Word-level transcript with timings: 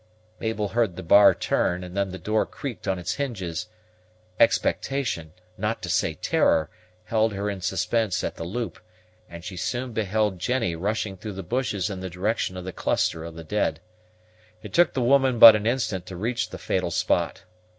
Mabel 0.39 0.69
heard 0.69 0.95
the 0.95 1.03
bar 1.03 1.35
turn, 1.35 1.83
and 1.83 1.95
then 1.95 2.09
the 2.09 2.17
door 2.17 2.43
creaked 2.43 2.87
on 2.87 2.97
its 2.97 3.13
hinges. 3.17 3.67
Expectation, 4.39 5.31
not 5.59 5.83
to 5.83 5.89
say 5.89 6.15
terror, 6.15 6.71
held 7.03 7.33
her 7.33 7.51
in 7.51 7.61
suspense 7.61 8.23
at 8.23 8.35
the 8.35 8.43
loop, 8.43 8.79
and 9.29 9.43
she 9.43 9.55
soon 9.55 9.91
beheld 9.93 10.39
Jennie 10.39 10.75
rushing 10.75 11.17
through 11.17 11.33
the 11.33 11.43
bushes 11.43 11.91
in 11.91 11.99
the 11.99 12.09
direction 12.09 12.57
of 12.57 12.65
the 12.65 12.73
cluster 12.73 13.23
of 13.23 13.35
the 13.35 13.43
dead. 13.43 13.79
It 14.63 14.73
took 14.73 14.93
the 14.93 15.03
woman 15.03 15.37
but 15.37 15.55
an 15.55 15.67
instant 15.67 16.07
to 16.07 16.17
reach 16.17 16.49
the 16.49 16.57
fatal 16.57 16.89
spot. 16.89 17.43